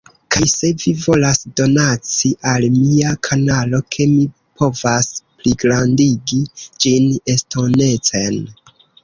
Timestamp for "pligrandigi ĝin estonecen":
5.43-8.43